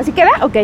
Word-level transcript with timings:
¿Así 0.00 0.12
queda? 0.12 0.30
Ok. 0.40 0.56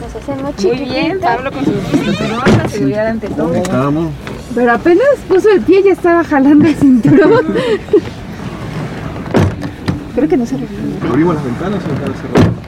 Nos 0.00 0.16
hacemos 0.16 0.64
Muy 0.64 0.78
bien, 0.80 1.20
Pablo 1.20 1.52
con 1.52 1.64
su 1.64 1.70
cinturón, 1.92 2.58
la 2.58 2.68
seguridad 2.68 3.06
ante 3.06 3.28
todo. 3.28 3.54
Estamos. 3.54 4.10
Pero 4.52 4.72
apenas 4.72 5.06
puso 5.28 5.48
el 5.50 5.60
pie 5.60 5.78
y 5.78 5.84
ya 5.84 5.92
estaba 5.92 6.24
jalando 6.24 6.66
el 6.66 6.74
cinturón. 6.74 7.54
Creo 10.16 10.28
que 10.28 10.36
no 10.36 10.44
se. 10.44 10.56
Abrimos 11.08 11.36
las 11.36 11.44
ventanas 11.44 11.84
cerradas. 11.84 12.16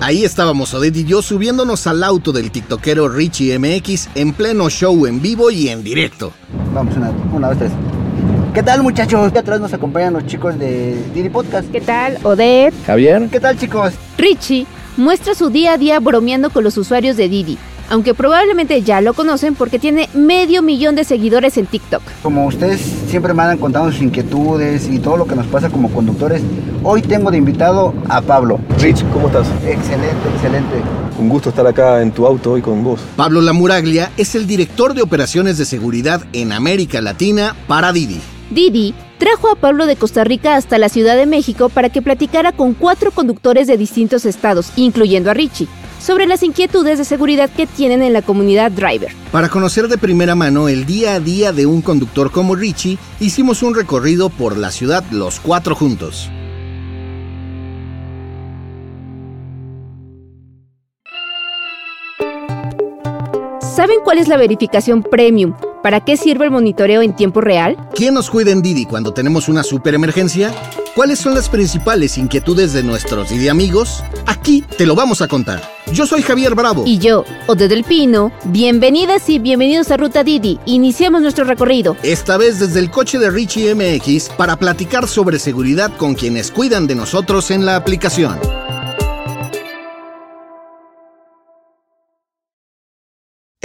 Ahí 0.01 0.25
estábamos 0.25 0.73
Odette 0.73 0.99
y 0.99 1.05
yo 1.05 1.23
subiéndonos 1.23 1.89
al 1.89 2.05
auto 2.05 2.31
del 2.31 2.53
tiktokero 2.53 3.09
Richie 3.09 3.59
MX 3.59 4.11
en 4.15 4.33
pleno 4.33 4.71
show 4.71 5.07
en 5.07 5.21
vivo 5.21 5.51
y 5.51 5.71
en 5.71 5.83
directo. 5.83 6.33
Vamos, 6.73 6.97
una, 6.97 7.11
una, 7.33 7.49
dos, 7.49 7.59
tres. 7.59 7.73
¿Qué 8.57 8.63
tal, 8.63 8.83
muchachos? 8.83 9.37
Atrás 9.37 9.61
nos 9.61 9.75
acompañan 9.75 10.15
los 10.15 10.25
chicos 10.25 10.59
de 10.59 10.97
Didi 11.13 11.29
Podcast. 11.29 11.71
¿Qué 11.71 11.83
tal, 11.83 12.17
Odette? 12.23 12.73
Javier. 12.87 13.29
¿Qué 13.31 13.39
tal, 13.39 13.59
chicos? 13.59 13.93
Richie 14.17 14.67
muestra 14.97 15.35
su 15.35 15.51
día 15.51 15.75
a 15.75 15.77
día 15.77 16.01
bromeando 16.01 16.49
con 16.49 16.65
los 16.65 16.79
usuarios 16.79 17.19
de 17.19 17.29
Didi, 17.29 17.59
aunque 17.91 18.15
probablemente 18.15 18.81
ya 18.81 19.03
lo 19.03 19.13
conocen 19.13 19.57
porque 19.57 19.79
tiene 19.79 20.09
medio 20.15 20.63
millón 20.63 20.95
de 20.95 21.05
seguidores 21.05 21.59
en 21.59 21.67
TikTok. 21.67 22.01
Como 22.23 22.47
ustedes 22.47 22.81
siempre 23.11 23.35
me 23.35 23.43
han 23.43 23.59
contado 23.59 23.93
sus 23.93 24.01
inquietudes 24.01 24.89
y 24.89 25.01
todo 25.01 25.19
lo 25.19 25.27
que 25.27 25.35
nos 25.35 25.47
pasa 25.49 25.69
como 25.69 25.91
conductores, 25.91 26.41
hoy 26.83 27.03
tengo 27.03 27.31
de 27.31 27.37
invitado 27.37 27.93
a 28.09 28.23
Pablo. 28.23 28.59
Rich, 28.81 29.05
¿cómo 29.13 29.27
estás? 29.27 29.49
Excelente, 29.67 30.29
excelente. 30.35 30.77
Un 31.19 31.29
gusto 31.29 31.51
estar 31.51 31.67
acá 31.67 32.01
en 32.01 32.11
tu 32.11 32.27
auto 32.27 32.53
hoy 32.53 32.63
con 32.63 32.83
vos. 32.83 33.03
Pablo 33.17 33.43
Lamuraglia 33.43 34.13
es 34.17 34.35
el 34.35 34.47
director 34.47 34.95
de 34.95 35.03
operaciones 35.03 35.59
de 35.59 35.67
seguridad 35.67 36.23
en 36.33 36.53
América 36.53 37.03
Latina 37.03 37.55
para 37.69 37.93
Didi. 37.93 38.19
Didi 38.51 38.95
trajo 39.19 39.51
a 39.51 39.57
Pablo 39.57 39.87
de 39.87 39.97
Costa 39.97 40.25
Rica 40.25 40.57
hasta 40.57 40.79
la 40.79 40.89
Ciudad 40.89 41.17
de 41.17 41.27
México 41.27 41.69
para 41.69 41.91
que 41.91 42.03
platicara 42.03 42.53
con 42.53 42.75
cuatro 42.75 43.11
conductores 43.11 43.67
de 43.67 43.77
distintos 43.77 44.25
estados, 44.25 44.71
incluyendo 44.77 45.31
a 45.31 45.35
Richie, 45.35 45.69
sobre 46.01 46.27
las 46.27 46.43
inquietudes 46.43 46.99
de 46.99 47.05
seguridad 47.05 47.51
que 47.51 47.67
tienen 47.67 48.03
en 48.03 48.13
la 48.13 48.23
comunidad 48.23 48.71
driver. 48.71 49.13
Para 49.33 49.49
conocer 49.49 49.89
de 49.89 49.99
primera 49.99 50.35
mano 50.35 50.69
el 50.69 50.87
día 50.87 51.15
a 51.15 51.21
día 51.21 51.53
de 51.53 51.67
un 51.67 51.83
conductor 51.83 52.31
como 52.31 52.55
Richie, 52.55 52.99
hicimos 53.21 53.63
un 53.63 53.75
recorrido 53.75 54.29
por 54.29 54.57
la 54.57 54.71
ciudad 54.71 55.05
los 55.11 55.41
cuatro 55.41 55.75
juntos. 55.75 56.31
¿Saben 63.87 64.01
cuál 64.03 64.19
es 64.19 64.27
la 64.27 64.37
verificación 64.37 65.05
premium? 65.05 65.55
¿Para 65.81 66.01
qué 66.01 66.17
sirve 66.17 66.47
el 66.47 66.51
monitoreo 66.51 67.03
en 67.03 67.15
tiempo 67.15 67.41
real? 67.41 67.77
¿Quién 67.95 68.15
nos 68.15 68.31
cuida 68.31 68.51
en 68.51 68.61
Didi 68.61 68.85
cuando 68.85 69.15
tenemos 69.15 69.49
una 69.49 69.63
super 69.63 69.95
emergencia? 69.95 70.53
¿Cuáles 70.97 71.21
son 71.21 71.35
las 71.35 71.49
principales 71.49 72.19
inquietudes 72.19 72.73
de 72.73 72.83
nuestros 72.83 73.31
Didi 73.31 73.47
amigos? 73.47 74.03
Aquí 74.27 74.65
te 74.77 74.87
lo 74.87 74.97
vamos 74.97 75.23
a 75.23 75.29
contar. 75.29 75.63
Yo 75.93 76.05
soy 76.05 76.23
Javier 76.23 76.57
Bravo. 76.57 76.83
Y 76.85 76.99
yo, 76.99 77.25
Ode 77.47 77.69
del 77.69 77.85
Pino, 77.85 78.33
bienvenidas 78.47 79.31
y 79.31 79.39
bienvenidos 79.39 79.93
a 79.93 79.97
Ruta 79.97 80.25
Didi. 80.25 80.59
Iniciamos 80.67 81.23
nuestro 81.23 81.45
recorrido. 81.45 81.97
Esta 82.03 82.37
vez 82.39 82.59
desde 82.59 82.81
el 82.81 82.91
coche 82.91 83.21
de 83.21 83.31
Richie 83.31 83.73
MX 83.73 84.31
para 84.31 84.57
platicar 84.57 85.07
sobre 85.07 85.39
seguridad 85.39 85.97
con 85.97 86.17
quienes 86.17 86.51
cuidan 86.51 86.89
de 86.89 86.97
nosotros 86.97 87.53
en 87.53 87.65
la 87.65 87.77
aplicación. 87.77 88.37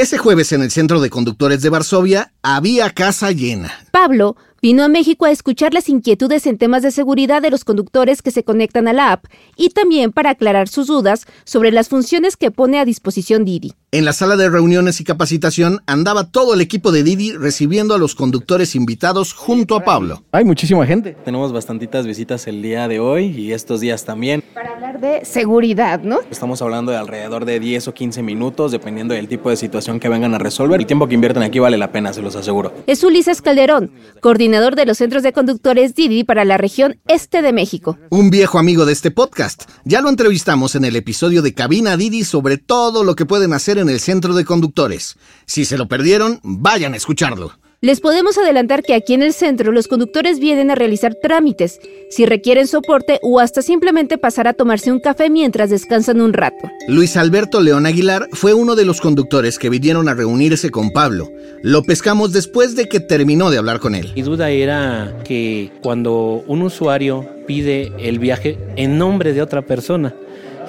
Ese 0.01 0.17
jueves 0.17 0.51
en 0.51 0.63
el 0.63 0.71
Centro 0.71 0.99
de 0.99 1.11
Conductores 1.11 1.61
de 1.61 1.69
Varsovia 1.69 2.33
había 2.41 2.89
casa 2.89 3.29
llena. 3.29 3.71
Pablo 3.91 4.35
vino 4.59 4.83
a 4.83 4.87
México 4.87 5.25
a 5.25 5.29
escuchar 5.29 5.75
las 5.75 5.89
inquietudes 5.89 6.47
en 6.47 6.57
temas 6.57 6.81
de 6.81 6.89
seguridad 6.89 7.39
de 7.39 7.51
los 7.51 7.63
conductores 7.63 8.23
que 8.23 8.31
se 8.31 8.43
conectan 8.43 8.87
a 8.87 8.93
la 8.93 9.11
app 9.11 9.25
y 9.55 9.69
también 9.69 10.11
para 10.11 10.31
aclarar 10.31 10.69
sus 10.69 10.87
dudas 10.87 11.27
sobre 11.43 11.71
las 11.71 11.87
funciones 11.87 12.35
que 12.35 12.49
pone 12.49 12.79
a 12.79 12.85
disposición 12.85 13.45
Didi. 13.45 13.75
En 13.93 14.05
la 14.05 14.13
sala 14.13 14.37
de 14.37 14.49
reuniones 14.49 15.01
y 15.01 15.03
capacitación 15.03 15.81
andaba 15.85 16.31
todo 16.31 16.53
el 16.53 16.61
equipo 16.61 16.93
de 16.93 17.03
Didi 17.03 17.33
recibiendo 17.33 17.93
a 17.93 17.97
los 17.97 18.15
conductores 18.15 18.73
invitados 18.73 19.33
junto 19.33 19.75
a 19.75 19.83
Pablo. 19.83 20.23
Hay 20.31 20.45
muchísima 20.45 20.85
gente. 20.85 21.17
Tenemos 21.25 21.51
bastantitas 21.51 22.07
visitas 22.07 22.47
el 22.47 22.61
día 22.61 22.87
de 22.87 23.01
hoy 23.01 23.25
y 23.25 23.51
estos 23.51 23.81
días 23.81 24.05
también. 24.05 24.45
Para 24.53 24.71
hablar 24.75 25.01
de 25.01 25.25
seguridad, 25.25 26.03
¿no? 26.03 26.19
Estamos 26.31 26.61
hablando 26.61 26.93
de 26.93 26.99
alrededor 26.99 27.43
de 27.43 27.59
10 27.59 27.89
o 27.89 27.93
15 27.93 28.23
minutos, 28.23 28.71
dependiendo 28.71 29.13
del 29.13 29.27
tipo 29.27 29.49
de 29.49 29.57
situación 29.57 29.99
que 29.99 30.07
vengan 30.07 30.33
a 30.35 30.37
resolver. 30.37 30.79
El 30.79 30.87
tiempo 30.87 31.09
que 31.09 31.15
invierten 31.15 31.43
aquí 31.43 31.59
vale 31.59 31.77
la 31.77 31.91
pena, 31.91 32.13
se 32.13 32.21
los 32.21 32.37
aseguro. 32.37 32.73
Es 32.87 33.03
Ulises 33.03 33.41
Calderón, 33.41 33.91
coordinador 34.21 34.77
de 34.77 34.85
los 34.85 34.99
centros 34.99 35.21
de 35.21 35.33
conductores 35.33 35.95
Didi 35.95 36.23
para 36.23 36.45
la 36.45 36.55
región 36.55 37.01
este 37.09 37.41
de 37.41 37.51
México. 37.51 37.97
Un 38.09 38.29
viejo 38.29 38.57
amigo 38.57 38.85
de 38.85 38.93
este 38.93 39.11
podcast. 39.11 39.63
Ya 39.83 39.99
lo 39.99 40.07
entrevistamos 40.07 40.75
en 40.75 40.85
el 40.85 40.95
episodio 40.95 41.41
de 41.41 41.53
Cabina 41.53 41.97
Didi 41.97 42.23
sobre 42.23 42.57
todo 42.57 43.03
lo 43.03 43.17
que 43.17 43.25
pueden 43.25 43.51
hacer 43.51 43.80
en 43.80 43.80
el 43.89 43.99
centro 43.99 44.33
de 44.33 44.45
conductores. 44.45 45.17
Si 45.45 45.65
se 45.65 45.77
lo 45.77 45.87
perdieron, 45.87 46.39
vayan 46.43 46.93
a 46.93 46.97
escucharlo. 46.97 47.53
Les 47.83 47.99
podemos 47.99 48.37
adelantar 48.37 48.83
que 48.83 48.93
aquí 48.93 49.15
en 49.15 49.23
el 49.23 49.33
centro 49.33 49.71
los 49.71 49.87
conductores 49.87 50.39
vienen 50.39 50.69
a 50.69 50.75
realizar 50.75 51.15
trámites, 51.15 51.79
si 52.11 52.27
requieren 52.27 52.67
soporte 52.67 53.17
o 53.23 53.39
hasta 53.39 53.63
simplemente 53.63 54.19
pasar 54.19 54.47
a 54.47 54.53
tomarse 54.53 54.91
un 54.91 54.99
café 54.99 55.31
mientras 55.31 55.71
descansan 55.71 56.21
un 56.21 56.31
rato. 56.31 56.69
Luis 56.87 57.17
Alberto 57.17 57.59
León 57.59 57.87
Aguilar 57.87 58.27
fue 58.33 58.53
uno 58.53 58.75
de 58.75 58.85
los 58.85 59.01
conductores 59.01 59.57
que 59.57 59.71
vinieron 59.71 60.07
a 60.09 60.13
reunirse 60.13 60.69
con 60.69 60.91
Pablo. 60.91 61.31
Lo 61.63 61.81
pescamos 61.81 62.33
después 62.33 62.75
de 62.75 62.87
que 62.87 62.99
terminó 62.99 63.49
de 63.49 63.57
hablar 63.57 63.79
con 63.79 63.95
él. 63.95 64.11
Mi 64.15 64.21
duda 64.21 64.51
era 64.51 65.17
que 65.23 65.71
cuando 65.81 66.43
un 66.45 66.61
usuario 66.61 67.27
pide 67.47 67.91
el 67.97 68.19
viaje 68.19 68.59
en 68.75 68.99
nombre 68.99 69.33
de 69.33 69.41
otra 69.41 69.63
persona, 69.63 70.13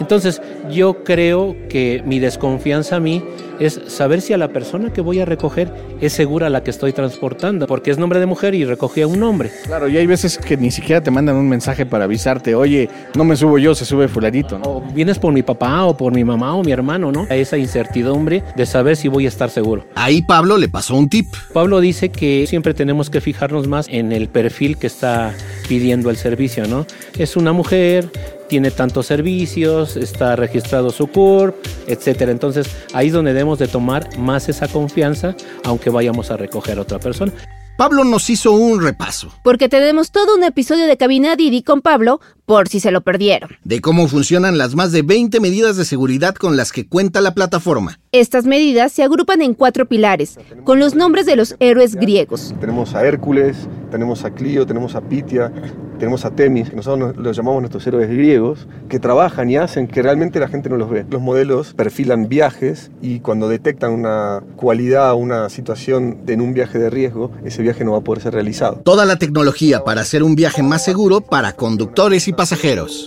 entonces 0.03 0.43
yo 0.71 1.05
creo 1.05 1.57
que 1.69 2.03
mi 2.05 2.19
desconfianza 2.19 2.97
a 2.97 3.01
mí 3.01 3.23
es 3.61 3.81
saber 3.87 4.21
si 4.21 4.33
a 4.33 4.37
la 4.37 4.49
persona 4.49 4.93
que 4.93 5.01
voy 5.01 5.21
a 5.21 5.25
recoger 5.25 5.73
es 6.01 6.13
segura 6.13 6.51
la 6.51 6.65
que 6.65 6.71
estoy 6.71 6.93
transportando, 6.93 7.69
porque 7.69 7.93
es 7.93 7.99
nombre 7.99 8.19
de 8.19 8.27
mujer 8.27 8.55
y 8.55 8.65
recogía 8.65 9.07
un 9.07 9.21
nombre. 9.21 9.53
Claro, 9.65 9.89
y 9.89 9.97
hay 9.97 10.07
veces 10.07 10.39
que 10.39 10.57
ni 10.57 10.73
siquiera 10.73 11.01
te 11.01 11.13
mandan 11.13 11.37
un 11.37 11.49
mensaje 11.49 11.87
para 11.87 12.05
avisarte, 12.05 12.57
oye, 12.57 12.89
no 13.15 13.23
me 13.23 13.37
subo 13.37 13.59
yo, 13.59 13.75
se 13.77 13.85
sube 13.85 14.09
fulanito, 14.09 14.59
¿no? 14.59 14.65
O 14.65 14.81
vienes 14.81 15.21
por 15.21 15.33
mi 15.33 15.43
papá 15.43 15.85
o 15.85 15.97
por 15.97 16.13
mi 16.13 16.25
mamá 16.25 16.55
o 16.57 16.65
mi 16.65 16.73
hermano, 16.73 17.13
¿no? 17.13 17.27
Esa 17.31 17.57
incertidumbre 17.57 18.43
de 18.57 18.67
saber 18.67 18.97
si 18.97 19.07
voy 19.07 19.27
a 19.27 19.29
estar 19.29 19.51
seguro. 19.51 19.87
Ahí 19.95 20.23
Pablo 20.23 20.59
le 20.59 20.69
pasó 20.69 20.97
un 20.97 21.09
tip. 21.09 21.27
Pablo 21.53 21.81
dice 21.81 22.11
que 22.11 22.47
siempre 22.49 22.75
tenemos 22.75 23.11
que 23.11 23.21
fijarnos 23.21 23.69
más 23.69 23.87
en 23.89 24.11
el 24.11 24.29
perfil 24.29 24.77
que 24.79 24.89
está 24.89 25.33
pidiendo 25.69 26.11
el 26.11 26.17
servicio, 26.17 26.67
¿no? 26.67 26.87
Es 27.17 27.37
una 27.37 27.53
mujer, 27.53 28.11
tiene 28.53 28.71
tantos 28.71 29.07
servicios, 29.07 29.97
está 29.97 30.37
registrado 30.37 30.91
su 30.91 31.07
CURP, 31.07 31.57
etcétera. 31.87 32.31
Entonces, 32.33 32.67
ahí 32.93 33.07
es 33.07 33.15
donde 33.15 33.33
debemos 33.33 33.59
de 33.59 33.67
tomar 33.67 34.19
más 34.19 34.51
esa 34.51 34.69
confianza, 34.69 35.35
aunque 35.65 35.89
vayamos 35.89 36.31
a 36.31 36.37
recoger 36.37 36.77
a 36.77 36.83
otra 36.83 36.99
persona. 36.99 37.33
Pablo 37.79 38.05
nos 38.05 38.29
hizo 38.29 38.53
un 38.53 38.83
repaso 38.83 39.33
Porque 39.43 39.71
tenemos 39.71 40.11
todo 40.11 40.37
un 40.37 40.45
episodio 40.45 40.87
de 40.87 40.99
Cabina 40.99 41.35
Didi 41.35 41.63
con 41.63 41.81
Pablo, 41.81 42.21
por 42.53 42.69
si 42.69 42.81
se 42.81 42.91
lo 42.91 43.01
perdieron. 43.01 43.49
de 43.65 43.81
cómo 43.81 44.07
funcionan 44.09 44.59
las 44.59 44.75
más 44.75 44.93
de 44.93 45.01
20 45.01 45.41
medidas 45.41 45.79
de 45.79 45.87
seguridad 45.87 46.35
con 46.35 46.55
las 46.59 46.71
que 46.71 46.87
cuenta 46.87 47.23
la 47.23 47.33
plataforma. 47.33 47.99
Estas 48.13 48.45
medidas 48.45 48.93
se 48.93 49.03
agrupan 49.03 49.41
en 49.41 49.55
cuatro 49.55 49.87
pilares, 49.87 50.39
con 50.65 50.79
los 50.79 50.95
nombres 50.95 51.25
de 51.25 51.37
los 51.37 51.57
héroes 51.61 51.95
griegos. 51.97 52.55
Tenemos 52.61 52.95
a 52.95 53.07
Hércules, 53.07 53.57
tenemos 53.91 54.27
a 54.27 54.31
Clio, 54.35 54.67
tenemos 54.67 54.95
a 54.97 55.01
Pitia, 55.01 55.51
tenemos 55.99 56.27
a 56.27 56.31
Temis, 56.33 56.69
que 56.69 56.77
nosotros 56.77 57.15
nos- 57.15 57.25
los 57.25 57.35
llamamos 57.35 57.63
nuestros 57.63 57.87
héroes 57.87 58.11
griegos, 58.11 58.67
que 58.91 58.99
trabajan 59.01 59.49
y 59.49 59.57
hacen 59.57 59.87
que 59.89 60.03
realmente 60.03 60.39
la 60.39 60.49
gente 60.49 60.69
no 60.69 60.77
los 60.77 60.91
ve. 60.91 61.07
Los 61.09 61.23
modelos 61.23 61.73
perfilan 61.73 62.29
viajes 62.29 62.91
y 63.01 63.21
cuando 63.21 63.49
detectan 63.49 63.93
una 63.93 64.43
cualidad, 64.57 65.15
una 65.15 65.49
situación 65.49 66.27
de- 66.27 66.35
en 66.35 66.43
un 66.43 66.53
viaje 66.53 66.79
de 66.79 66.91
riesgo, 66.91 67.31
ese 67.47 67.63
viaje 67.63 67.83
no 67.85 67.93
va 67.93 67.99
a 67.99 68.01
poder 68.03 68.23
ser 68.23 68.35
realizado. 68.35 68.83
Toda 68.85 69.07
la 69.07 69.17
tecnología 69.17 69.85
para 69.85 70.03
hacer 70.03 70.23
un 70.23 70.35
viaje 70.35 70.63
más 70.63 70.85
seguro 70.85 71.23
para 71.23 71.53
conductores 71.55 72.29
y 72.29 72.33
pasajeros. 72.33 72.42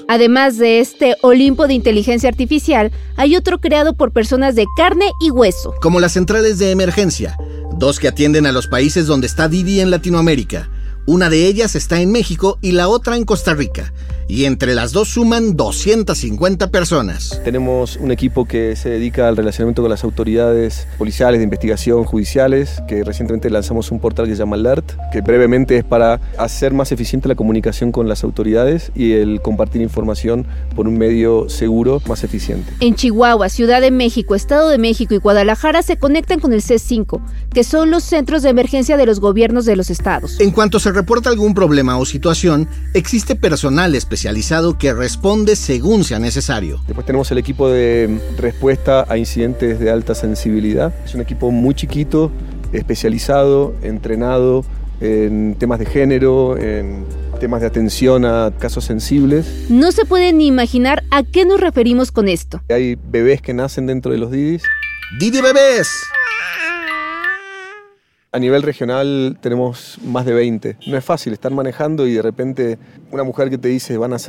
Además 0.08 0.58
de 0.58 0.80
este 0.80 1.16
Olimpo 1.22 1.68
de 1.68 1.74
inteligencia 1.74 2.30
artificial, 2.30 2.92
hay 3.18 3.36
otro 3.36 3.60
creado 3.60 3.94
por 3.94 4.12
personas 4.12 4.56
de 4.56 4.66
carne 4.78 5.12
y 5.20 5.32
hueso. 5.32 5.74
Como 5.82 6.00
las 6.00 6.14
centrales 6.14 6.58
de 6.60 6.72
emergencia, 6.72 7.38
dos 7.78 8.00
que 8.00 8.08
atienden 8.08 8.46
a 8.46 8.52
los 8.52 8.68
países 8.68 9.08
donde 9.08 9.28
está 9.28 9.48
Didi 9.48 9.82
en 9.82 9.92
Latinoamérica. 9.92 10.70
Una 11.06 11.30
de 11.30 11.46
ellas 11.46 11.76
está 11.76 12.02
en 12.02 12.12
México 12.12 12.58
y 12.62 12.72
la 12.72 12.88
otra 12.88 13.18
en 13.18 13.26
Costa 13.26 13.54
Rica. 13.54 13.94
Y 14.28 14.46
entre 14.46 14.74
las 14.74 14.92
dos 14.92 15.10
suman 15.10 15.56
250 15.56 16.72
personas. 16.72 17.40
Tenemos 17.44 17.96
un 17.98 18.12
equipo 18.12 18.46
que 18.46 18.76
se 18.76 18.90
dedica 18.90 19.28
al 19.28 19.38
relacionamiento 19.38 19.84
con 19.84 19.92
las 19.92 20.04
autoridades 20.04 20.88
policiales, 20.98 21.40
de 21.40 21.44
investigación, 21.44 22.06
judiciales, 22.06 22.82
que 22.88 23.04
recientemente 23.04 23.52
lanzamos 23.52 23.92
un 23.92 24.00
portal 24.00 24.26
que 24.26 24.32
se 24.32 24.40
llama 24.40 24.56
Alert, 24.56 24.94
que 25.12 25.22
brevemente 25.22 25.78
es 25.78 25.84
para 25.84 26.20
hacer 26.40 26.74
más 26.74 26.92
eficiente 26.92 27.28
la 27.28 27.36
comunicación 27.36 27.92
con 27.92 28.10
las 28.10 28.24
autoridades 28.24 28.92
y 28.96 29.14
el 29.14 29.42
compartir 29.42 29.84
información 29.84 30.48
por 30.76 30.88
un 30.88 30.98
medio 30.98 31.48
seguro 31.48 32.02
más 32.08 32.24
eficiente. 32.24 32.74
En 32.80 32.96
Chihuahua, 32.96 33.50
Ciudad 33.50 33.80
de 33.80 33.92
México, 33.92 34.34
Estado 34.34 34.70
de 34.70 34.80
México 34.80 35.14
y 35.14 35.18
Guadalajara 35.18 35.84
se 35.84 35.98
conectan 35.98 36.40
con 36.40 36.52
el 36.52 36.64
C5, 36.64 37.22
que 37.54 37.64
son 37.64 37.92
los 37.92 38.04
centros 38.04 38.42
de 38.42 38.50
emergencia 38.50 38.98
de 38.98 39.06
los 39.06 39.20
gobiernos 39.20 39.66
de 39.66 39.76
los 39.76 39.92
estados. 39.92 40.40
En 40.40 40.50
cuanto 40.50 40.80
se 40.80 40.92
reporta 40.92 41.30
algún 41.30 41.54
problema 41.54 42.00
o 42.00 42.06
situación, 42.06 42.68
existe 42.96 43.36
personal 43.36 43.94
especializado 43.94 44.15
especializado 44.16 44.78
que 44.78 44.94
responde 44.94 45.58
según 45.58 46.06
sea 46.06 46.20
necesario. 46.20 46.80
Después 46.88 47.06
tenemos 47.06 47.30
el 47.32 47.38
equipo 47.38 47.70
de 47.70 48.18
respuesta 48.38 49.06
a 49.10 49.18
incidentes 49.18 49.78
de 49.78 49.92
alta 49.92 50.16
sensibilidad. 50.16 50.94
Es 51.04 51.14
un 51.16 51.22
equipo 51.22 51.52
muy 51.52 51.76
chiquito, 51.76 52.32
especializado, 52.72 53.76
entrenado 53.84 54.64
en 55.02 55.56
temas 55.60 55.80
de 55.80 55.86
género, 55.86 56.58
en 56.58 57.06
temas 57.42 57.60
de 57.60 57.68
atención 57.68 58.24
a 58.24 58.54
casos 58.58 58.86
sensibles. 58.86 59.46
No 59.70 59.92
se 59.92 60.06
puede 60.06 60.32
ni 60.32 60.48
imaginar 60.48 61.04
a 61.12 61.24
qué 61.24 61.44
nos 61.44 61.60
referimos 61.60 62.14
con 62.14 62.30
esto. 62.30 62.62
Hay 62.70 62.96
bebés 62.96 63.42
que 63.42 63.54
nacen 63.54 63.86
dentro 63.86 64.14
de 64.14 64.18
los 64.18 64.32
DIDIs. 64.32 64.64
Didi 65.20 65.42
Bebés. 65.42 65.90
A 68.36 68.38
nivel 68.38 68.64
regional 68.64 69.38
tenemos 69.40 69.98
más 70.04 70.26
de 70.26 70.34
20. 70.34 70.76
No 70.88 70.98
es 70.98 71.06
fácil 71.06 71.32
estar 71.32 71.54
manejando 71.54 72.06
y 72.06 72.16
de 72.16 72.22
repente 72.22 72.78
una 73.10 73.24
mujer 73.24 73.50
que 73.50 73.58
te 73.58 73.70
dice 73.70 73.98
van 73.98 74.12
a 74.12 74.20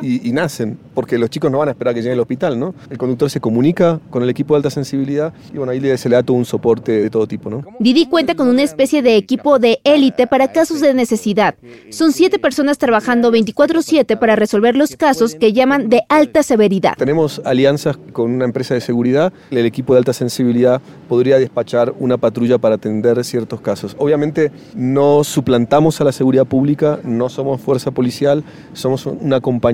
Y, 0.00 0.28
y 0.28 0.32
nacen, 0.32 0.78
porque 0.94 1.18
los 1.18 1.28
chicos 1.30 1.50
no 1.50 1.58
van 1.58 1.68
a 1.68 1.70
esperar 1.72 1.94
que 1.94 2.00
llegue 2.02 2.12
al 2.14 2.20
hospital, 2.20 2.58
¿no? 2.58 2.74
El 2.90 2.98
conductor 2.98 3.28
se 3.30 3.40
comunica 3.40 4.00
con 4.10 4.22
el 4.22 4.30
equipo 4.30 4.54
de 4.54 4.58
alta 4.58 4.70
sensibilidad 4.70 5.32
y 5.52 5.58
bueno, 5.58 5.72
ahí 5.72 5.80
le- 5.80 5.96
se 5.98 6.08
le 6.08 6.16
da 6.16 6.22
todo 6.22 6.36
un 6.36 6.44
soporte 6.44 6.92
de 7.02 7.10
todo 7.10 7.26
tipo, 7.26 7.50
¿no? 7.50 7.64
Didi 7.78 8.06
cuenta 8.06 8.34
con 8.34 8.48
una 8.48 8.62
especie 8.62 9.02
de 9.02 9.16
equipo 9.16 9.58
de 9.58 9.80
élite 9.84 10.26
para 10.26 10.52
casos 10.52 10.80
de 10.80 10.94
necesidad. 10.94 11.54
Son 11.90 12.12
siete 12.12 12.38
personas 12.38 12.78
trabajando 12.78 13.30
24/7 13.30 14.16
para 14.18 14.36
resolver 14.36 14.76
los 14.76 14.96
casos 14.96 15.34
que 15.34 15.52
llaman 15.52 15.88
de 15.88 16.02
alta 16.08 16.42
severidad. 16.42 16.94
Tenemos 16.96 17.40
alianzas 17.44 17.96
con 18.12 18.30
una 18.30 18.44
empresa 18.44 18.74
de 18.74 18.80
seguridad. 18.80 19.32
El 19.50 19.66
equipo 19.66 19.94
de 19.94 19.98
alta 19.98 20.12
sensibilidad 20.12 20.80
podría 21.08 21.38
despachar 21.38 21.94
una 21.98 22.16
patrulla 22.18 22.58
para 22.58 22.76
atender 22.76 23.22
ciertos 23.24 23.60
casos. 23.60 23.94
Obviamente 23.98 24.50
no 24.74 25.24
suplantamos 25.24 26.00
a 26.00 26.04
la 26.04 26.12
seguridad 26.12 26.44
pública, 26.46 26.98
no 27.04 27.28
somos 27.28 27.60
fuerza 27.60 27.90
policial, 27.90 28.44
somos 28.72 29.06
un 29.06 29.32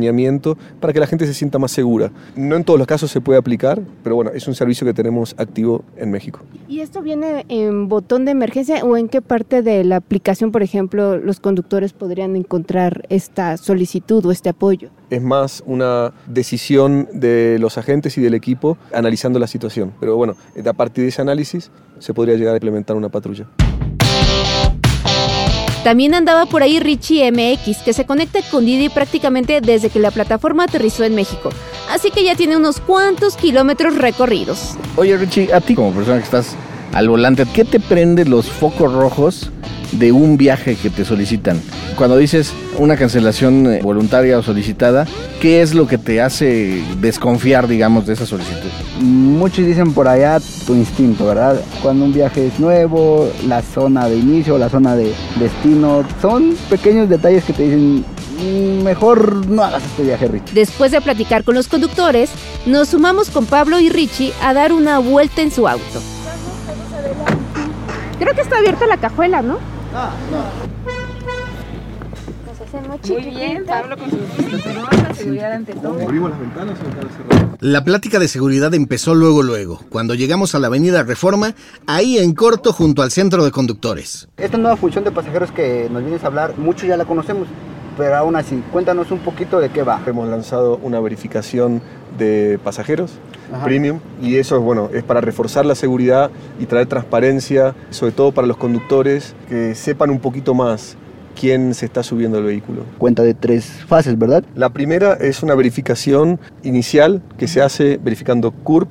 acompañamiento 0.08 0.56
para 0.80 0.92
que 0.92 1.00
la 1.00 1.06
gente 1.06 1.26
se 1.26 1.34
sienta 1.34 1.58
más 1.58 1.70
segura. 1.70 2.10
No 2.36 2.56
en 2.56 2.64
todos 2.64 2.78
los 2.78 2.86
casos 2.86 3.10
se 3.10 3.20
puede 3.20 3.38
aplicar, 3.38 3.80
pero 4.02 4.16
bueno, 4.16 4.30
es 4.34 4.46
un 4.48 4.54
servicio 4.54 4.86
que 4.86 4.94
tenemos 4.94 5.34
activo 5.38 5.84
en 5.96 6.10
México. 6.10 6.40
¿Y 6.68 6.80
esto 6.80 7.02
viene 7.02 7.44
en 7.48 7.88
botón 7.88 8.24
de 8.24 8.32
emergencia 8.32 8.84
o 8.84 8.96
en 8.96 9.08
qué 9.08 9.20
parte 9.20 9.62
de 9.62 9.84
la 9.84 9.96
aplicación, 9.96 10.52
por 10.52 10.62
ejemplo, 10.62 11.18
los 11.18 11.40
conductores 11.40 11.92
podrían 11.92 12.36
encontrar 12.36 13.04
esta 13.08 13.56
solicitud 13.56 14.24
o 14.24 14.30
este 14.30 14.48
apoyo? 14.48 14.90
Es 15.10 15.22
más 15.22 15.62
una 15.66 16.12
decisión 16.26 17.08
de 17.12 17.58
los 17.58 17.78
agentes 17.78 18.18
y 18.18 18.20
del 18.20 18.34
equipo 18.34 18.76
analizando 18.92 19.38
la 19.38 19.46
situación. 19.46 19.92
Pero 20.00 20.16
bueno, 20.16 20.34
a 20.64 20.72
partir 20.72 21.04
de 21.04 21.08
ese 21.08 21.22
análisis 21.22 21.70
se 21.98 22.14
podría 22.14 22.36
llegar 22.36 22.54
a 22.54 22.56
implementar 22.56 22.96
una 22.96 23.08
patrulla. 23.08 23.46
También 25.88 26.12
andaba 26.12 26.44
por 26.44 26.62
ahí 26.62 26.80
Richie 26.80 27.32
MX, 27.32 27.78
que 27.78 27.94
se 27.94 28.04
conecta 28.04 28.40
con 28.50 28.66
Didi 28.66 28.90
prácticamente 28.90 29.62
desde 29.62 29.88
que 29.88 29.98
la 29.98 30.10
plataforma 30.10 30.64
aterrizó 30.64 31.02
en 31.04 31.14
México. 31.14 31.48
Así 31.90 32.10
que 32.10 32.22
ya 32.24 32.34
tiene 32.34 32.58
unos 32.58 32.78
cuantos 32.78 33.36
kilómetros 33.36 33.96
recorridos. 33.96 34.76
Oye, 34.96 35.16
Richie, 35.16 35.50
a 35.50 35.62
ti 35.62 35.74
como 35.74 35.92
persona 35.92 36.18
que 36.18 36.24
estás 36.24 36.56
al 36.92 37.08
volante, 37.08 37.46
¿qué 37.54 37.64
te 37.64 37.80
prende 37.80 38.26
los 38.26 38.50
focos 38.50 38.92
rojos 38.92 39.50
de 39.92 40.12
un 40.12 40.36
viaje 40.36 40.76
que 40.76 40.90
te 40.90 41.04
solicitan? 41.04 41.60
Cuando 41.96 42.16
dices 42.16 42.52
una 42.78 42.96
cancelación 42.96 43.66
eh, 43.66 43.80
voluntaria 43.82 44.38
o 44.38 44.42
solicitada, 44.42 45.06
¿qué 45.40 45.62
es 45.62 45.74
lo 45.74 45.86
que 45.86 45.98
te 45.98 46.20
hace 46.20 46.82
desconfiar, 47.00 47.66
digamos, 47.66 48.06
de 48.06 48.12
esa 48.14 48.26
solicitud? 48.26 48.68
Muchos 49.00 49.66
dicen 49.66 49.92
por 49.92 50.08
allá 50.08 50.38
tu 50.66 50.74
instinto, 50.74 51.26
¿verdad? 51.26 51.60
Cuando 51.82 52.04
un 52.04 52.12
viaje 52.12 52.46
es 52.46 52.58
nuevo, 52.60 53.30
la 53.46 53.62
zona 53.62 54.08
de 54.08 54.16
inicio, 54.16 54.58
la 54.58 54.68
zona 54.68 54.94
de 54.96 55.12
destino, 55.40 56.04
son 56.22 56.54
pequeños 56.70 57.08
detalles 57.08 57.44
que 57.44 57.52
te 57.52 57.64
dicen, 57.64 58.04
"Mm, 58.38 58.82
mejor 58.84 59.46
no 59.46 59.62
hagas 59.64 59.82
este 59.84 60.04
viaje, 60.04 60.28
Rich. 60.28 60.52
Después 60.52 60.92
de 60.92 61.00
platicar 61.00 61.44
con 61.44 61.54
los 61.54 61.68
conductores, 61.68 62.30
nos 62.66 62.88
sumamos 62.90 63.30
con 63.30 63.46
Pablo 63.46 63.80
y 63.80 63.88
Richie 63.88 64.32
a 64.42 64.54
dar 64.54 64.72
una 64.72 64.98
vuelta 64.98 65.42
en 65.42 65.50
su 65.50 65.66
auto. 65.66 66.00
Creo 68.18 68.34
que 68.34 68.40
está 68.40 68.58
abierta 68.58 68.86
la 68.86 68.96
cajuela, 68.96 69.42
¿no? 69.42 69.58
Muy 73.08 73.22
bien, 73.30 73.64
Pablo 73.64 73.96
con 73.96 74.10
sus 74.10 74.20
cinturones, 74.36 75.16
seguridad 75.16 75.52
ante 75.52 75.72
todo. 75.74 76.02
¿Abrimos 76.02 76.30
las 76.30 76.40
ventanas 76.40 76.78
o 76.80 76.84
ventanas 76.84 77.12
cerradas? 77.16 77.58
La 77.60 77.84
plática 77.84 78.18
de 78.18 78.28
seguridad 78.28 78.74
empezó 78.74 79.14
luego 79.14 79.42
luego, 79.42 79.80
cuando 79.88 80.14
llegamos 80.14 80.54
a 80.54 80.58
la 80.58 80.66
avenida 80.66 81.02
Reforma, 81.02 81.54
ahí 81.86 82.18
en 82.18 82.34
corto 82.34 82.72
junto 82.72 83.02
al 83.02 83.10
centro 83.10 83.44
de 83.44 83.50
conductores. 83.50 84.28
Esta 84.36 84.58
nueva 84.58 84.76
función 84.76 85.04
de 85.04 85.12
pasajeros 85.12 85.50
que 85.52 85.88
nos 85.90 86.02
vienes 86.02 86.22
a 86.24 86.26
hablar, 86.26 86.58
muchos 86.58 86.86
ya 86.88 86.96
la 86.96 87.04
conocemos, 87.04 87.48
pero 87.98 88.16
aún 88.16 88.36
así, 88.36 88.62
cuéntanos 88.72 89.10
un 89.10 89.18
poquito 89.18 89.58
de 89.58 89.70
qué 89.70 89.82
va. 89.82 90.00
Hemos 90.06 90.28
lanzado 90.28 90.78
una 90.82 91.00
verificación 91.00 91.82
de 92.16 92.58
pasajeros 92.62 93.18
Ajá. 93.52 93.64
premium 93.64 93.98
y 94.22 94.36
eso 94.36 94.60
bueno, 94.60 94.88
es 94.94 95.02
para 95.02 95.20
reforzar 95.20 95.66
la 95.66 95.74
seguridad 95.74 96.30
y 96.60 96.66
traer 96.66 96.86
transparencia, 96.86 97.74
sobre 97.90 98.12
todo 98.12 98.32
para 98.32 98.46
los 98.46 98.56
conductores 98.56 99.34
que 99.48 99.74
sepan 99.74 100.10
un 100.10 100.20
poquito 100.20 100.54
más 100.54 100.96
quién 101.38 101.74
se 101.74 101.86
está 101.86 102.02
subiendo 102.04 102.38
al 102.38 102.44
vehículo. 102.44 102.82
Cuenta 102.98 103.22
de 103.24 103.34
tres 103.34 103.66
fases, 103.86 104.16
¿verdad? 104.16 104.44
La 104.54 104.70
primera 104.70 105.14
es 105.14 105.42
una 105.42 105.56
verificación 105.56 106.38
inicial 106.62 107.20
que 107.36 107.48
se 107.48 107.62
hace 107.62 107.98
verificando 108.02 108.52
CURP 108.52 108.88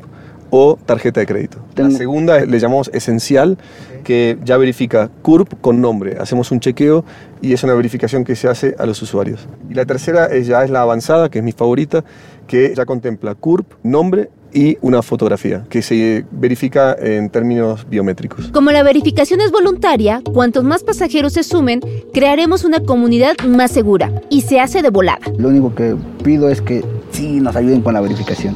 o 0.50 0.78
tarjeta 0.86 1.20
de 1.20 1.26
crédito. 1.26 1.58
La 1.76 1.92
segunda 1.92 2.40
le 2.46 2.60
llamamos 2.60 2.90
esencial, 2.94 3.58
que 4.04 4.38
ya 4.44 4.58
verifica 4.58 5.10
CURP 5.22 5.60
con 5.62 5.82
nombre. 5.82 6.18
Hacemos 6.20 6.52
un 6.52 6.60
chequeo 6.60 7.04
y 7.42 7.54
es 7.54 7.64
una 7.64 7.74
verificación 7.74 8.24
que 8.24 8.36
se 8.36 8.48
hace 8.48 8.76
a 8.80 8.86
los 8.86 9.02
usuarios. 9.02 9.48
Y 9.70 9.74
la 9.74 9.86
tercera 9.86 10.28
es, 10.28 10.48
ya 10.48 10.64
es 10.64 10.70
la 10.70 10.82
avanzada, 10.82 11.30
que 11.30 11.40
es 11.40 11.46
mi 11.46 11.52
favorita, 11.52 12.04
que 12.48 12.74
ya 12.76 12.86
contempla 12.86 13.36
CURP, 13.36 13.74
nombre 13.84 14.30
y 14.54 14.78
una 14.82 15.02
fotografía, 15.02 15.66
que 15.70 15.82
se 15.82 16.26
verifica 16.32 16.96
en 17.00 17.30
términos 17.30 17.86
biométricos. 17.90 18.48
Como 18.48 18.72
la 18.72 18.82
verificación 18.82 19.42
es 19.42 19.52
voluntaria, 19.52 20.22
cuantos 20.34 20.64
más 20.64 20.84
pasajeros 20.84 21.34
se 21.34 21.44
sumen, 21.44 21.82
crearemos 22.14 22.64
una 22.64 22.80
comunidad 22.80 23.36
más 23.46 23.72
segura 23.72 24.12
y 24.30 24.42
se 24.42 24.60
hace 24.60 24.82
de 24.82 24.90
volada. 24.90 25.20
Lo 25.38 25.50
único 25.50 25.76
que 25.76 25.96
pido 26.24 26.50
es 26.50 26.62
que 26.62 26.84
sí 27.12 27.40
nos 27.40 27.56
ayuden 27.56 27.82
con 27.82 27.94
la 27.94 28.02
verificación. 28.02 28.56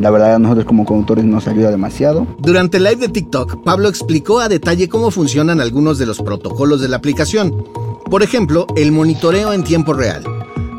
La 0.00 0.10
verdad 0.10 0.36
a 0.36 0.38
nosotros 0.38 0.64
como 0.64 0.86
conductores 0.86 1.26
nos 1.26 1.46
ayuda 1.46 1.70
demasiado. 1.70 2.26
Durante 2.38 2.78
el 2.78 2.84
live 2.84 2.96
de 2.96 3.08
TikTok, 3.08 3.62
Pablo 3.62 3.88
explicó 3.88 4.40
a 4.40 4.48
detalle 4.48 4.88
cómo 4.88 5.10
funcionan 5.10 5.60
algunos 5.60 5.98
de 5.98 6.06
los 6.06 6.22
protocolos 6.22 6.80
de 6.80 6.88
la 6.88 6.96
aplicación. 6.96 7.64
Por 8.10 8.22
ejemplo, 8.22 8.66
el 8.76 8.92
monitoreo 8.92 9.52
en 9.52 9.62
tiempo 9.62 9.92
real. 9.92 10.24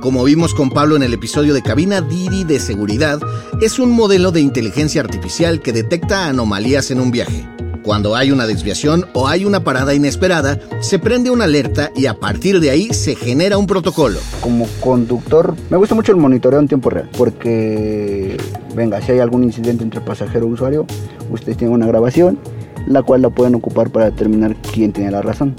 Como 0.01 0.23
vimos 0.23 0.55
con 0.55 0.71
Pablo 0.71 0.95
en 0.95 1.03
el 1.03 1.13
episodio 1.13 1.53
de 1.53 1.61
Cabina 1.61 2.01
Didi 2.01 2.43
de 2.43 2.59
Seguridad, 2.59 3.19
es 3.61 3.77
un 3.77 3.91
modelo 3.91 4.31
de 4.31 4.41
inteligencia 4.41 5.01
artificial 5.01 5.61
que 5.61 5.71
detecta 5.71 6.25
anomalías 6.25 6.89
en 6.89 6.99
un 6.99 7.11
viaje. 7.11 7.47
Cuando 7.83 8.15
hay 8.15 8.31
una 8.31 8.45
desviación 8.45 9.07
o 9.13 9.27
hay 9.27 9.43
una 9.43 9.63
parada 9.63 9.95
inesperada, 9.95 10.59
se 10.81 10.99
prende 10.99 11.31
una 11.31 11.45
alerta 11.45 11.91
y 11.95 12.05
a 12.05 12.13
partir 12.13 12.59
de 12.59 12.69
ahí 12.69 12.93
se 12.93 13.15
genera 13.15 13.57
un 13.57 13.65
protocolo. 13.65 14.19
Como 14.39 14.67
conductor, 14.79 15.55
me 15.71 15.77
gusta 15.77 15.95
mucho 15.95 16.11
el 16.11 16.19
monitoreo 16.19 16.59
en 16.59 16.67
tiempo 16.67 16.91
real, 16.91 17.09
porque, 17.17 18.37
venga, 18.75 19.01
si 19.01 19.13
hay 19.13 19.19
algún 19.19 19.43
incidente 19.43 19.83
entre 19.83 19.99
pasajero 19.99 20.47
y 20.47 20.51
usuario, 20.51 20.85
ustedes 21.31 21.57
tienen 21.57 21.73
una 21.73 21.87
grabación, 21.87 22.37
la 22.85 23.01
cual 23.01 23.23
la 23.23 23.31
pueden 23.31 23.55
ocupar 23.55 23.89
para 23.89 24.05
determinar 24.05 24.55
quién 24.73 24.93
tiene 24.93 25.09
la 25.09 25.23
razón, 25.23 25.55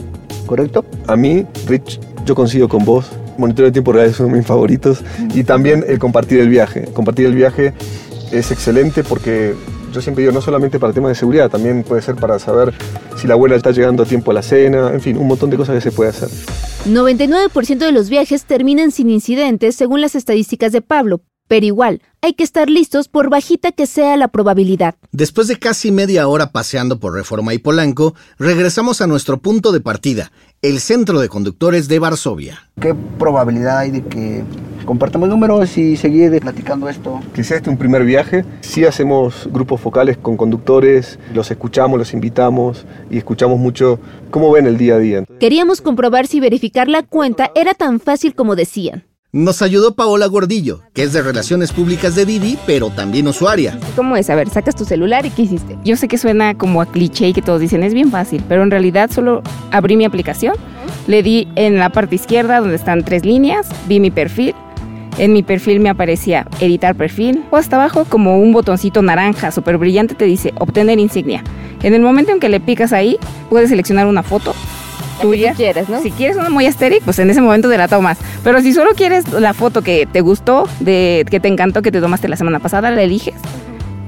¿correcto? 0.47 0.85
A 1.09 1.17
mí, 1.17 1.45
Rich, 1.67 1.99
yo 2.25 2.37
coincido 2.37 2.69
con 2.69 2.85
vos. 2.85 3.07
Monitoreo 3.37 3.67
de 3.67 3.73
tiempo 3.73 3.93
real 3.93 4.09
es 4.09 4.21
uno 4.21 4.29
de 4.29 4.37
mis 4.37 4.47
favoritos. 4.47 5.03
Y 5.35 5.43
también 5.43 5.85
el 5.89 5.99
compartir 5.99 6.39
el 6.39 6.49
viaje. 6.49 6.85
Compartir 6.93 7.27
el 7.27 7.35
viaje 7.35 7.73
es 8.31 8.51
excelente 8.51 9.03
porque 9.03 9.55
yo 9.93 10.01
siempre 10.01 10.23
digo, 10.23 10.33
no 10.33 10.41
solamente 10.41 10.79
para 10.79 10.93
temas 10.93 11.11
de 11.11 11.15
seguridad, 11.15 11.51
también 11.51 11.83
puede 11.85 12.03
ser 12.03 12.17
para 12.17 12.39
saber 12.39 12.73
si 13.17 13.27
la 13.27 13.35
abuela 13.35 13.57
está 13.57 13.71
llegando 13.71 14.03
a 14.03 14.07
tiempo 14.07 14.31
a 14.31 14.35
la 14.35 14.43
cena, 14.43 14.93
en 14.93 15.01
fin, 15.01 15.17
un 15.17 15.29
montón 15.29 15.51
de 15.51 15.57
cosas 15.57 15.77
que 15.77 15.81
se 15.81 15.93
puede 15.93 16.11
hacer. 16.11 16.29
99% 16.87 17.79
de 17.79 17.93
los 17.93 18.09
viajes 18.09 18.45
terminan 18.45 18.91
sin 18.91 19.11
incidentes 19.11 19.77
según 19.77 20.01
las 20.01 20.15
estadísticas 20.15 20.73
de 20.73 20.83
Pablo, 20.83 21.21
pero 21.49 21.67
igual, 21.67 22.01
hay 22.23 22.33
que 22.33 22.45
estar 22.45 22.71
listos 22.71 23.09
por 23.09 23.29
bajita 23.29 23.73
que 23.73 23.87
sea 23.87 24.17
la 24.17 24.29
probabilidad. 24.29 24.95
Después 25.11 25.49
de 25.49 25.59
casi 25.59 25.93
media 25.93 26.27
hora 26.27 26.51
paseando 26.51 26.99
por 26.99 27.15
Reforma 27.15 27.53
y 27.53 27.59
Polanco, 27.59 28.15
regresamos 28.39 29.01
a 29.01 29.07
nuestro 29.07 29.39
punto 29.39 29.71
de 29.71 29.81
partida, 29.81 30.33
el 30.63 30.81
centro 30.81 31.21
de 31.21 31.29
conductores 31.29 31.89
de 31.89 31.99
Varsovia. 31.99 32.71
¿Qué 32.81 32.95
probabilidad 33.19 33.79
hay 33.79 33.91
de 33.91 34.03
que 34.03 34.45
compartamos 34.85 35.29
números 35.29 35.77
y 35.79 35.97
seguir 35.97 36.41
platicando 36.41 36.89
esto? 36.89 37.21
Que 37.35 37.45
sea 37.45 37.57
este 37.57 37.71
un 37.71 37.77
primer 37.77 38.05
viaje, 38.05 38.45
sí 38.61 38.85
hacemos 38.85 39.49
grupos 39.53 39.81
focales 39.81 40.17
con 40.17 40.37
conductores, 40.37 41.19
los 41.35 41.51
escuchamos, 41.51 41.99
los 41.99 42.13
invitamos 42.13 42.87
y 43.11 43.19
escuchamos 43.19 43.59
mucho 43.59 43.99
cómo 44.31 44.53
ven 44.53 44.67
el 44.67 44.79
día 44.79 44.95
a 44.95 44.99
día. 44.99 45.25
Queríamos 45.41 45.81
comprobar 45.81 46.27
si 46.27 46.41
verificar 46.41 46.89
la 46.89 47.03
cuenta 47.03 47.51
era 47.55 47.75
tan 47.75 48.01
fácil 48.01 48.35
como 48.35 48.57
decían. 48.57 49.05
Nos 49.35 49.63
ayudó 49.63 49.95
Paola 49.95 50.27
Gordillo, 50.27 50.81
que 50.93 51.05
es 51.05 51.15
de 51.15 51.23
Relaciones 51.23 51.73
Públicas 51.73 52.15
de 52.15 52.27
Didi, 52.27 52.59
pero 52.67 52.91
también 52.91 53.27
usuaria. 53.27 53.81
¿Cómo 53.97 54.15
es? 54.19 54.29
A 54.29 54.35
ver, 54.35 54.51
sacas 54.51 54.77
tu 54.77 54.85
celular 54.85 55.25
y 55.25 55.31
¿qué 55.31 55.41
hiciste? 55.41 55.79
Yo 55.85 55.97
sé 55.97 56.07
que 56.07 56.19
suena 56.19 56.53
como 56.53 56.83
a 56.83 56.87
cliché 56.87 57.29
y 57.29 57.33
que 57.33 57.41
todos 57.41 57.59
dicen 57.59 57.83
es 57.83 57.95
bien 57.95 58.11
fácil, 58.11 58.45
pero 58.47 58.63
en 58.63 58.71
realidad 58.71 59.11
solo 59.11 59.43
abrí 59.71 59.97
mi 59.97 60.05
aplicación, 60.05 60.55
le 61.07 61.23
di 61.23 61.49
en 61.57 61.79
la 61.79 61.89
parte 61.89 62.17
izquierda 62.17 62.61
donde 62.61 62.77
están 62.77 63.05
tres 63.05 63.25
líneas, 63.25 63.67
vi 63.89 64.01
mi 64.01 64.11
perfil 64.11 64.55
En 65.19 65.33
mi 65.33 65.43
perfil 65.43 65.81
me 65.81 65.91
aparecía 65.91 66.47
editar 66.61 66.95
perfil 66.95 67.45
o 67.51 67.57
hasta 67.57 67.77
abajo 67.77 68.05
como 68.09 68.39
un 68.39 68.53
botoncito 68.53 69.03
naranja 69.03 69.51
súper 69.51 69.77
brillante 69.79 70.15
te 70.15 70.25
dice 70.25 70.55
obtener 70.59 70.99
insignia. 70.99 71.45
En 71.83 71.95
el 71.95 72.01
momento 72.01 72.33
en 72.33 72.41
que 72.41 72.49
le 72.49 72.61
picas 72.61 72.93
ahí, 72.93 73.19
puedes 73.51 73.69
seleccionar 73.69 74.07
una 74.07 74.23
foto 74.23 74.55
tuya. 75.21 75.55
quieres, 75.55 75.89
¿no? 75.89 76.01
Si 76.01 76.11
quieres 76.11 76.37
una 76.37 76.49
muy 76.49 76.67
estéril, 76.67 77.01
pues 77.05 77.19
en 77.19 77.31
ese 77.31 77.41
momento 77.41 77.69
te 77.69 77.79
la 77.79 77.89
tomas. 77.89 78.19
Pero 78.43 78.61
si 78.61 78.73
solo 78.73 78.93
quieres 78.95 79.31
la 79.33 79.55
foto 79.55 79.83
que 79.83 80.07
te 80.11 80.21
gustó, 80.21 80.69
de 80.81 81.25
que 81.31 81.41
te 81.41 81.49
encantó, 81.49 81.83
que 81.83 81.93
te 81.93 82.01
tomaste 82.01 82.29
la 82.29 82.37
semana 82.37 82.59
pasada, 82.59 82.91
la 82.91 83.03
eliges, 83.03 83.35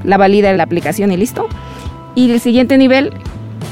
la 0.02 0.16
valida 0.16 0.52
la 0.52 0.62
aplicación 0.62 1.12
y 1.12 1.16
listo. 1.16 1.48
Y 2.14 2.30
el 2.30 2.40
siguiente 2.40 2.78
nivel, 2.78 3.12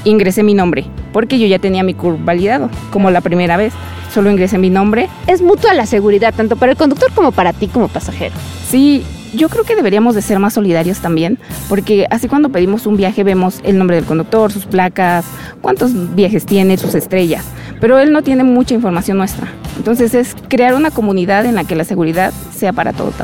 ingresé 0.05 0.43
mi 0.43 0.55
nombre, 0.55 0.85
porque 1.13 1.39
yo 1.39 1.47
ya 1.47 1.59
tenía 1.59 1.83
mi 1.83 1.95
CURP 1.95 2.25
validado, 2.25 2.71
como 2.91 3.11
la 3.11 3.21
primera 3.21 3.57
vez. 3.57 3.73
Solo 4.13 4.31
ingresé 4.31 4.59
mi 4.59 4.71
nombre. 4.71 5.09
Es 5.27 5.41
mutua 5.41 5.75
la 5.75 5.87
seguridad, 5.87 6.35
tanto 6.35 6.57
para 6.57 6.73
el 6.73 6.79
conductor 6.79 7.11
como 7.13 7.33
para 7.33 7.53
ti 7.53 7.69
como 7.69 7.89
pasajero. 7.89 8.35
Sí, 8.69 9.05
yo 9.35 9.49
creo 9.49 9.65
que 9.65 9.75
deberíamos 9.75 10.15
de 10.15 10.23
ser 10.23 10.39
más 10.39 10.55
solidarios 10.55 11.01
también, 11.01 11.39
porque 11.69 12.07
así 12.11 12.29
cuando 12.29 12.51
pedimos 12.51 12.87
un 12.87 12.97
viaje 12.97 13.25
vemos 13.25 13.61
el 13.65 13.79
nombre 13.79 13.97
del 13.97 14.05
conductor, 14.05 14.53
sus 14.53 14.67
placas, 14.67 15.25
cuántos 15.63 16.15
viajes 16.15 16.45
tiene, 16.45 16.77
sus 16.77 16.95
estrellas, 16.95 17.47
pero 17.81 17.99
él 17.99 18.13
no 18.13 18.23
tiene 18.23 18.45
mucha 18.45 18.75
información 18.75 19.17
nuestra. 19.17 19.49
Entonces 19.79 20.15
es 20.15 20.37
crear 20.49 20.75
una 20.75 20.91
comunidad 20.91 21.47
en 21.47 21.55
la 21.55 21.65
que 21.65 21.75
la 21.75 21.85
seguridad 21.85 22.33
sea 22.55 22.73
para 22.75 22.93
todos. 22.93 23.15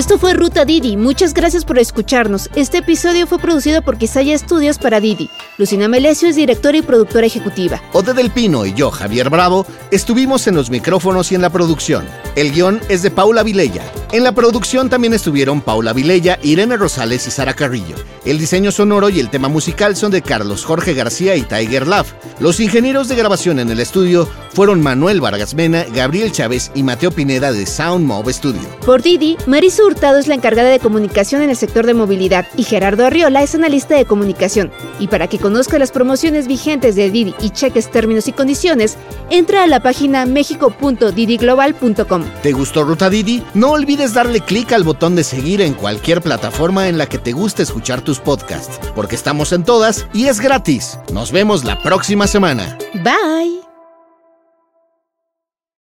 Esto 0.00 0.16
fue 0.16 0.32
Ruta 0.32 0.64
Didi. 0.64 0.96
Muchas 0.96 1.34
gracias 1.34 1.66
por 1.66 1.78
escucharnos. 1.78 2.48
Este 2.54 2.78
episodio 2.78 3.26
fue 3.26 3.38
producido 3.38 3.82
por 3.82 3.98
Quisaya 3.98 4.34
Estudios 4.34 4.78
para 4.78 4.98
Didi. 4.98 5.28
Lucina 5.58 5.88
Melesio 5.88 6.30
es 6.30 6.36
directora 6.36 6.78
y 6.78 6.80
productora 6.80 7.26
ejecutiva. 7.26 7.82
Ode 7.92 8.14
del 8.14 8.30
Pino 8.30 8.64
y 8.64 8.72
yo, 8.72 8.90
Javier 8.90 9.28
Bravo, 9.28 9.66
estuvimos 9.90 10.46
en 10.46 10.54
los 10.54 10.70
micrófonos 10.70 11.30
y 11.32 11.34
en 11.34 11.42
la 11.42 11.50
producción. 11.50 12.06
El 12.34 12.50
guion 12.50 12.80
es 12.88 13.02
de 13.02 13.10
Paula 13.10 13.42
Vilella. 13.42 13.82
En 14.12 14.24
la 14.24 14.32
producción 14.32 14.90
también 14.90 15.14
estuvieron 15.14 15.60
Paula 15.60 15.92
Vilella, 15.92 16.40
Irene 16.42 16.76
Rosales 16.76 17.28
y 17.28 17.30
Sara 17.30 17.54
Carrillo. 17.54 17.94
El 18.24 18.40
diseño 18.40 18.72
sonoro 18.72 19.08
y 19.08 19.20
el 19.20 19.30
tema 19.30 19.48
musical 19.48 19.94
son 19.94 20.10
de 20.10 20.20
Carlos 20.20 20.64
Jorge 20.64 20.94
García 20.94 21.36
y 21.36 21.42
Tiger 21.42 21.86
Love. 21.86 22.12
Los 22.40 22.58
ingenieros 22.58 23.06
de 23.06 23.14
grabación 23.14 23.60
en 23.60 23.70
el 23.70 23.78
estudio 23.78 24.28
fueron 24.52 24.82
Manuel 24.82 25.20
Vargas 25.20 25.54
Mena, 25.54 25.84
Gabriel 25.94 26.32
Chávez 26.32 26.72
y 26.74 26.82
Mateo 26.82 27.12
Pineda 27.12 27.52
de 27.52 27.66
Sound 27.66 28.04
Mob 28.04 28.28
Studio. 28.32 28.60
Por 28.84 29.00
Didi, 29.00 29.36
Marisa 29.46 29.84
Hurtado 29.84 30.18
es 30.18 30.26
la 30.26 30.34
encargada 30.34 30.70
de 30.70 30.80
comunicación 30.80 31.42
en 31.42 31.50
el 31.50 31.56
sector 31.56 31.86
de 31.86 31.94
movilidad 31.94 32.48
y 32.56 32.64
Gerardo 32.64 33.06
Arriola 33.06 33.44
es 33.44 33.54
analista 33.54 33.94
de 33.94 34.06
comunicación. 34.06 34.72
Y 34.98 35.06
para 35.06 35.28
que 35.28 35.38
conozca 35.38 35.78
las 35.78 35.92
promociones 35.92 36.48
vigentes 36.48 36.96
de 36.96 37.10
Didi 37.10 37.34
y 37.40 37.50
cheques 37.50 37.90
términos 37.90 38.26
y 38.26 38.32
condiciones, 38.32 38.96
entra 39.30 39.62
a 39.62 39.68
la 39.68 39.80
página 39.80 40.26
mexico.didiglobal.com. 40.26 42.24
¿Te 42.42 42.52
gustó 42.52 42.82
Ruta 42.82 43.08
Didi? 43.08 43.44
No 43.54 43.70
olvides 44.00 44.14
darle 44.14 44.40
clic 44.40 44.72
al 44.72 44.82
botón 44.82 45.14
de 45.14 45.24
seguir 45.24 45.60
en 45.60 45.74
cualquier 45.74 46.22
plataforma 46.22 46.88
en 46.88 46.96
la 46.96 47.06
que 47.06 47.18
te 47.18 47.32
guste 47.32 47.62
escuchar 47.62 48.00
tus 48.00 48.18
podcasts, 48.18 48.80
porque 48.94 49.14
estamos 49.14 49.52
en 49.52 49.62
todas 49.62 50.06
y 50.14 50.26
es 50.26 50.40
gratis. 50.40 50.98
Nos 51.12 51.32
vemos 51.32 51.64
la 51.64 51.82
próxima 51.82 52.26
semana. 52.26 52.78
Bye. 52.94 53.69